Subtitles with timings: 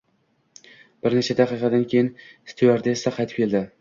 [1.03, 2.09] Bir necha daqiqadan keyin
[2.53, 3.63] styuardessa qaytib keldi